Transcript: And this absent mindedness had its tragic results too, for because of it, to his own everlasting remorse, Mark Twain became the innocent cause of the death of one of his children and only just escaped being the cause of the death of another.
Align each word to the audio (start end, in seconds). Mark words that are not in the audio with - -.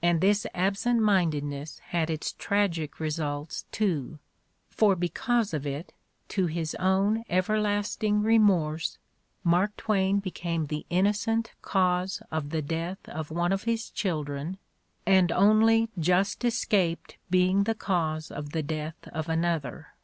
And 0.00 0.20
this 0.20 0.46
absent 0.54 1.00
mindedness 1.02 1.80
had 1.88 2.08
its 2.08 2.34
tragic 2.34 3.00
results 3.00 3.64
too, 3.72 4.20
for 4.70 4.94
because 4.94 5.52
of 5.52 5.66
it, 5.66 5.92
to 6.28 6.46
his 6.46 6.76
own 6.76 7.24
everlasting 7.28 8.22
remorse, 8.22 8.96
Mark 9.42 9.76
Twain 9.76 10.20
became 10.20 10.66
the 10.66 10.86
innocent 10.88 11.50
cause 11.62 12.22
of 12.30 12.50
the 12.50 12.62
death 12.62 13.08
of 13.08 13.32
one 13.32 13.50
of 13.50 13.64
his 13.64 13.90
children 13.90 14.58
and 15.04 15.32
only 15.32 15.88
just 15.98 16.44
escaped 16.44 17.16
being 17.28 17.64
the 17.64 17.74
cause 17.74 18.30
of 18.30 18.50
the 18.50 18.62
death 18.62 19.08
of 19.08 19.28
another. 19.28 19.94